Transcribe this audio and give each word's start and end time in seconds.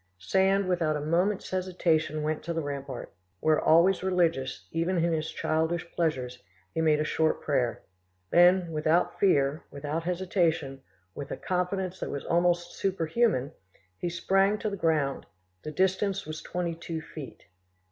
Sand 0.17 0.67
without 0.67 0.95
a 0.95 0.99
moment's 0.99 1.51
hesitation 1.51 2.23
went 2.23 2.41
to 2.41 2.53
the 2.53 2.63
rampart, 2.63 3.13
where, 3.39 3.61
always 3.61 4.01
religious, 4.01 4.67
even 4.71 4.97
in 4.97 5.13
his 5.13 5.29
childish 5.29 5.87
pleasures, 5.91 6.41
he 6.73 6.81
made 6.81 6.99
a 6.99 7.03
short 7.03 7.39
prayer; 7.39 7.83
then, 8.31 8.71
without 8.71 9.19
fear, 9.19 9.63
without 9.69 10.01
hesitation, 10.05 10.81
with 11.13 11.29
a 11.29 11.37
confidence 11.37 11.99
that 11.99 12.09
was 12.09 12.25
almost 12.25 12.73
superhuman, 12.75 13.51
he 13.95 14.09
sprang 14.09 14.57
to 14.57 14.71
the 14.71 14.75
ground: 14.75 15.27
the 15.61 15.71
distance 15.71 16.25
was 16.25 16.41
twenty 16.41 16.73
two 16.73 16.99
feet. 16.99 17.45